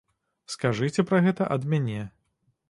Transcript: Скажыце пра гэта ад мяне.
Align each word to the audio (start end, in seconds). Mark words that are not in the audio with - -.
Скажыце 0.53 1.05
пра 1.11 1.19
гэта 1.27 1.51
ад 1.57 1.69
мяне. 1.75 2.01